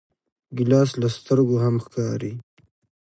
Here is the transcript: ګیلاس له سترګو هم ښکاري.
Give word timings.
ګیلاس 0.57 0.91
له 1.01 1.07
سترګو 1.17 1.55
هم 1.63 1.75
ښکاري. 1.83 2.33